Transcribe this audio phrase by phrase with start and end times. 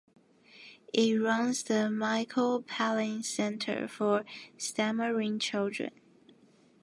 [0.93, 4.25] It runs the Michael Palin Centre for
[4.57, 5.91] Stammering Children.